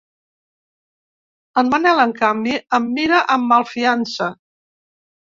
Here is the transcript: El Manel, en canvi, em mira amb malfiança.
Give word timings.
El 1.61 1.67
Manel, 1.73 2.01
en 2.03 2.13
canvi, 2.21 2.55
em 2.77 2.87
mira 2.95 3.19
amb 3.35 3.47
malfiança. 3.53 4.31